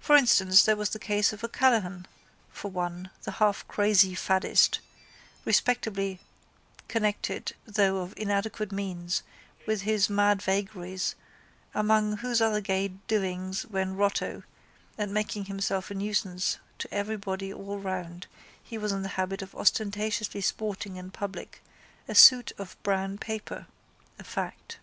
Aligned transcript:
For 0.00 0.16
instance 0.16 0.62
there 0.64 0.76
was 0.78 0.88
the 0.88 0.98
case 0.98 1.30
of 1.30 1.44
O'Callaghan, 1.44 2.06
for 2.50 2.70
one, 2.70 3.10
the 3.24 3.32
halfcrazy 3.32 4.16
faddist, 4.16 4.78
respectably 5.44 6.20
connected 6.88 7.52
though 7.66 7.98
of 7.98 8.14
inadequate 8.16 8.72
means, 8.72 9.22
with 9.66 9.82
his 9.82 10.08
mad 10.08 10.40
vagaries 10.40 11.14
among 11.74 12.16
whose 12.16 12.40
other 12.40 12.62
gay 12.62 12.88
doings 12.88 13.66
when 13.66 13.94
rotto 13.94 14.42
and 14.96 15.12
making 15.12 15.44
himself 15.44 15.90
a 15.90 15.94
nuisance 15.94 16.56
to 16.78 16.88
everybody 16.90 17.52
all 17.52 17.78
round 17.78 18.26
he 18.64 18.78
was 18.78 18.90
in 18.90 19.02
the 19.02 19.08
habit 19.20 19.42
of 19.42 19.54
ostentatiously 19.54 20.40
sporting 20.40 20.96
in 20.96 21.10
public 21.10 21.62
a 22.08 22.14
suit 22.14 22.52
of 22.56 22.74
brown 22.82 23.18
paper 23.18 23.66
(a 24.18 24.24
fact). 24.24 24.78